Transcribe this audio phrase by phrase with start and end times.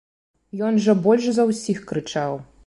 [0.69, 2.33] Ён жа больш за ўсіх крычаў.